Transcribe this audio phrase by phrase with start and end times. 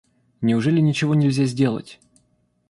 [0.41, 1.99] Неужели ничего нельзя сделать?